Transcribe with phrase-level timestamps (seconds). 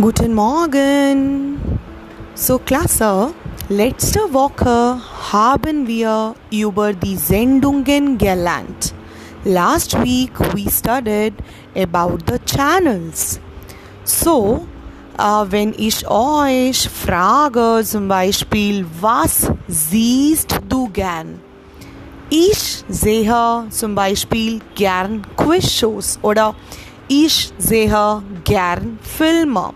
[0.00, 1.58] Guten Morgen.
[2.36, 3.34] So, Klasse,
[3.68, 5.00] letzte Woche
[5.32, 8.94] haben wir über die Sendungen gelernt.
[9.42, 11.34] Last week we studied
[11.74, 13.40] about the channels.
[14.04, 14.68] So,
[15.18, 21.40] äh, wenn ich euch frage, zum Beispiel, was siehst du gern?
[22.30, 26.54] Ich sehe zum Beispiel gern Quizshows oder
[27.08, 29.72] ich sehe gern Filme.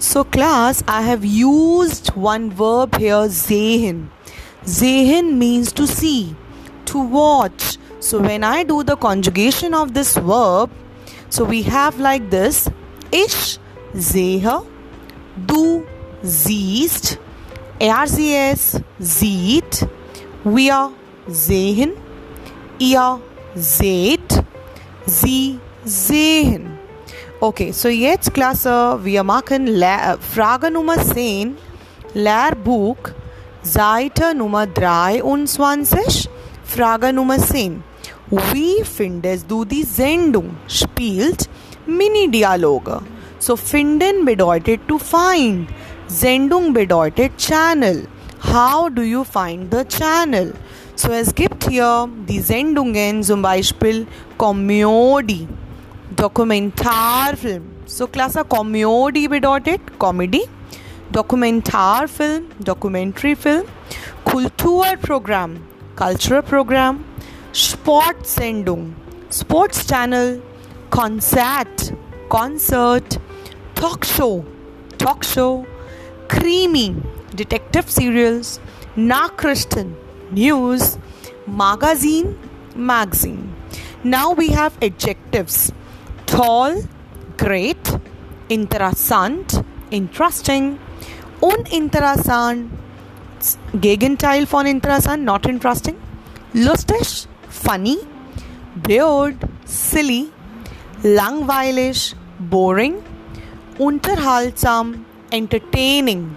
[0.00, 4.10] So, class, I have used one verb here, sehen.
[4.64, 6.36] Sehen means to see,
[6.86, 7.78] to watch.
[7.98, 10.70] So, when I do the conjugation of this verb,
[11.30, 12.70] so we have like this
[13.10, 13.58] Ish,
[13.92, 14.62] sehe,
[15.46, 15.84] du
[16.22, 17.18] siehst,
[18.06, 19.88] sie es sieht,
[20.44, 20.92] wir
[21.26, 21.92] sehen,
[22.78, 23.20] ihr
[23.54, 24.44] seht,
[25.06, 26.77] sie sehen.
[27.40, 31.56] Okay, so jetzt Klasse, wir machen Le Frage Nummer 10,
[32.12, 32.96] Lehrbuch,
[33.62, 36.28] Seite Nummer 23,
[36.64, 37.84] Frage Nummer 10.
[38.52, 40.56] Wie findest du die Sendung?
[40.66, 41.48] Spielt
[41.86, 43.02] Mini-Dialoge.
[43.38, 45.68] So finden bedeutet to find.
[46.08, 48.08] Sendung bedeutet Channel.
[48.52, 50.54] How do you find the channel?
[50.96, 55.46] So es gibt hier die Sendungen zum Beispiel Comedy,
[56.14, 57.62] Dokumentarfilm.
[57.86, 60.42] So Klasse Comedy bedeutet Comedy,
[61.12, 63.66] Dokumentarfilm, Documentary Film,
[64.24, 65.58] Kulturprogramm,
[65.96, 67.04] Cultural Program,
[67.52, 68.94] Sportsendung,
[69.30, 70.40] Sports Channel,
[70.90, 71.94] Konzert,
[72.28, 73.18] Concert,
[73.74, 74.44] Talk Show,
[74.96, 75.66] Talk Show,
[76.28, 76.96] Krimi,
[77.34, 78.60] Detective Serials,
[78.96, 79.94] Nachrichten,
[80.30, 80.98] News,
[81.46, 82.38] Magazine,
[82.74, 83.54] Magazine.
[84.04, 85.72] Now we have adjectives
[86.28, 86.82] tall,
[87.36, 87.90] great,
[88.48, 90.78] interessant, interesting,
[91.42, 92.70] uninteressant,
[93.80, 95.96] Gegenteil von interessant, not interesting,
[96.54, 97.98] lustig, funny,
[98.82, 100.30] blöd, silly,
[101.02, 102.96] langweilig, boring,
[103.78, 106.36] unterhaltsam, entertaining,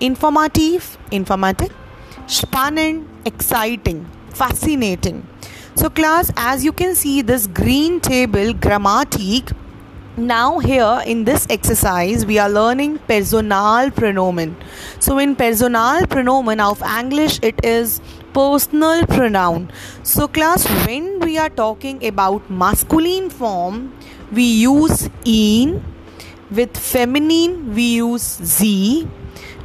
[0.00, 1.74] informativ, informative,
[2.26, 5.26] spannend, exciting, fascinating.
[5.74, 9.50] So, class, as you can see, this green table, grammatic.
[10.16, 14.56] Now, here in this exercise, we are learning personal pronoun.
[14.98, 18.00] So, in personal pronoun of English, it is
[18.32, 19.70] personal pronoun.
[20.02, 23.92] So, class, when we are talking about masculine form,
[24.32, 25.82] we use in.
[26.50, 29.08] With feminine, we use z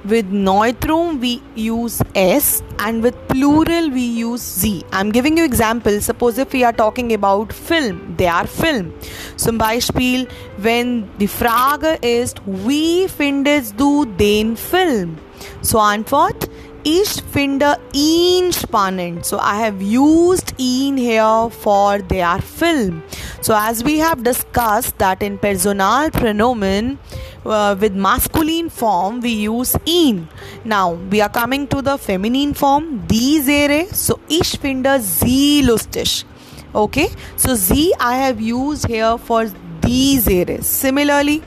[0.10, 6.06] with neutrum we use s and with plural we use z i'm giving you examples
[6.06, 8.94] suppose if we are talking about film they are film
[9.36, 10.28] zum beispiel
[10.58, 15.18] wenn die frage ist wie findest du den film
[15.62, 16.50] so antwort
[16.86, 19.26] ich finde ihn spannend.
[19.26, 23.02] So I have used ihn here for their film.
[23.42, 27.00] So as we have discussed that in personal pronoun
[27.46, 30.28] uh, with masculine form we use in
[30.64, 33.88] Now we are coming to the feminine form these Serie.
[33.92, 36.26] So ich finde sie lustig.
[36.74, 37.10] Okay.
[37.38, 39.46] So z i have used here for
[39.82, 40.62] these Serie.
[40.62, 41.42] Similarly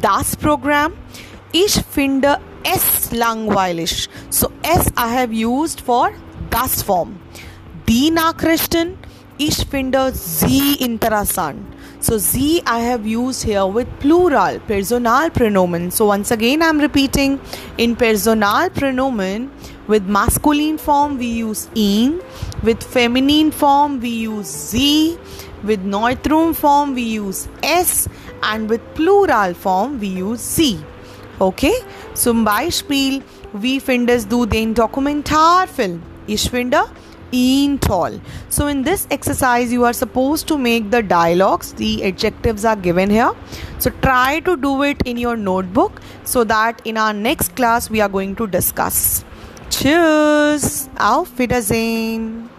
[0.00, 0.92] das Programm
[1.52, 4.08] ich finde es langweilig.
[4.30, 6.10] So S I have used for
[6.50, 7.18] das form.
[7.88, 8.98] Die Nachrichten,
[9.38, 11.60] ich finde sie interessant.
[12.00, 15.90] So z I have used here with plural, personal pronoun.
[15.90, 17.40] So once again I'm repeating
[17.76, 19.50] in personal pronoun
[19.88, 22.20] with masculine form we use ihn,
[22.62, 25.18] with feminine form we use z,
[25.64, 28.08] with neutrum form we use s
[28.44, 30.78] and with plural form we use sie.
[31.40, 31.74] Okay,
[32.14, 33.22] zum Beispiel,
[33.52, 36.00] wie findest du den Dokumentarfilm?
[36.28, 36.84] Ich finde
[37.78, 38.20] toll.
[38.48, 43.10] So, in this exercise, you are supposed to make the dialogues, the adjectives are given
[43.10, 43.32] here.
[43.78, 48.00] So, try to do it in your notebook so that in our next class, we
[48.00, 49.24] are going to discuss.
[49.70, 52.57] Tschüss, auf Wiedersehen.